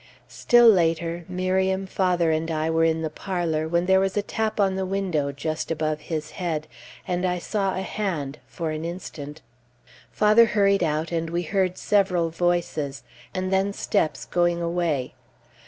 [0.27, 4.59] Still later, Miriam, father, and I were in the parlor, when there was a tap
[4.59, 6.65] on the window, just above his head,
[7.07, 9.41] and I saw a hand, for an instant.
[10.11, 15.13] Father hurried out, and we heard several voices; and then steps going away.